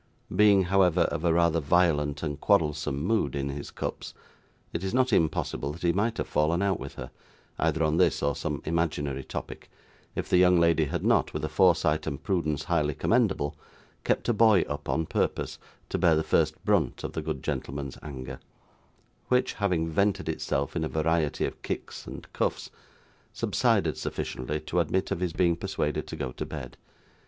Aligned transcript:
Being, 0.35 0.63
however, 0.63 1.01
of 1.01 1.23
a 1.23 1.31
rather 1.31 1.59
violent 1.59 2.23
and 2.23 2.41
quarrelsome 2.41 3.03
mood 3.03 3.35
in 3.35 3.49
his 3.49 3.69
cups, 3.69 4.15
it 4.73 4.83
is 4.83 4.95
not 4.95 5.13
impossible 5.13 5.71
that 5.73 5.83
he 5.83 5.93
might 5.93 6.17
have 6.17 6.27
fallen 6.27 6.63
out 6.63 6.79
with 6.79 6.95
her, 6.95 7.11
either 7.59 7.83
on 7.83 7.97
this 7.97 8.23
or 8.23 8.35
some 8.35 8.63
imaginary 8.65 9.23
topic, 9.23 9.69
if 10.15 10.27
the 10.27 10.39
young 10.39 10.59
lady 10.59 10.85
had 10.85 11.05
not, 11.05 11.35
with 11.35 11.45
a 11.45 11.49
foresight 11.49 12.07
and 12.07 12.23
prudence 12.23 12.63
highly 12.63 12.95
commendable, 12.95 13.55
kept 14.03 14.27
a 14.27 14.33
boy 14.33 14.61
up, 14.61 14.89
on 14.89 15.05
purpose, 15.05 15.59
to 15.89 15.99
bear 15.99 16.15
the 16.15 16.23
first 16.23 16.65
brunt 16.65 17.03
of 17.03 17.13
the 17.13 17.21
good 17.21 17.43
gentleman's 17.43 17.99
anger; 18.01 18.39
which, 19.27 19.53
having 19.53 19.87
vented 19.87 20.27
itself 20.27 20.75
in 20.75 20.83
a 20.83 20.89
variety 20.89 21.45
of 21.45 21.61
kicks 21.61 22.07
and 22.07 22.25
cuffs, 22.33 22.71
subsided 23.33 23.95
sufficiently 23.95 24.59
to 24.59 24.79
admit 24.79 25.11
of 25.11 25.19
his 25.19 25.31
being 25.33 25.55
persuaded 25.55 26.07
to 26.07 26.15
go 26.15 26.31
to 26.31 26.43
bed. 26.43 26.75